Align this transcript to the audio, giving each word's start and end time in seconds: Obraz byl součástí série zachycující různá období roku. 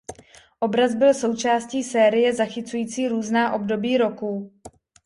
Obraz 0.61 0.95
byl 0.95 1.13
součástí 1.13 1.83
série 1.83 2.33
zachycující 2.35 3.07
různá 3.07 3.53
období 3.53 3.97
roku. 3.97 4.53